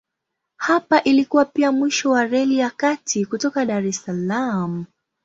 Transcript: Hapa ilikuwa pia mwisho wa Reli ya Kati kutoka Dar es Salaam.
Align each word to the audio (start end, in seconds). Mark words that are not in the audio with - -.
Hapa 0.57 0.99
ilikuwa 1.03 1.45
pia 1.45 1.71
mwisho 1.71 2.11
wa 2.11 2.25
Reli 2.25 2.57
ya 2.57 2.69
Kati 2.69 3.25
kutoka 3.25 3.65
Dar 3.65 3.85
es 3.85 4.03
Salaam. 4.03 4.85